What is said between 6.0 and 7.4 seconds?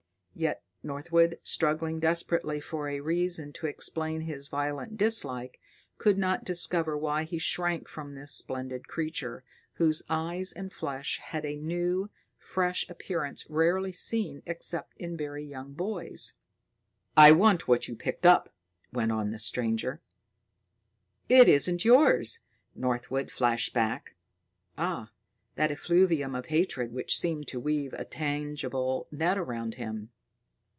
not discover why he